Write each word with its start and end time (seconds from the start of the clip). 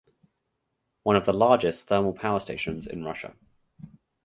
One 1.03 1.15
of 1.15 1.27
the 1.27 1.31
largest 1.31 1.87
thermal 1.87 2.13
power 2.13 2.39
stations 2.39 2.87
in 2.87 3.03
Russia. 3.03 3.35